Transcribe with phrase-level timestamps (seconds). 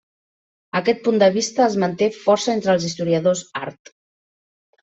[0.79, 3.97] Aquest punt de vista es manté força entre els historiadors art.